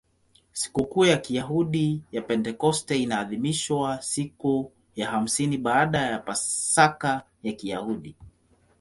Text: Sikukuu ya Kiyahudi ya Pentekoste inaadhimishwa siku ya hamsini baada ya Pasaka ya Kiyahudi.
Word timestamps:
Sikukuu 0.53 1.05
ya 1.05 1.17
Kiyahudi 1.17 2.01
ya 2.11 2.21
Pentekoste 2.21 2.99
inaadhimishwa 2.99 4.01
siku 4.01 4.71
ya 4.95 5.09
hamsini 5.11 5.57
baada 5.57 6.01
ya 6.01 6.19
Pasaka 6.19 7.21
ya 7.43 7.53
Kiyahudi. 7.53 8.15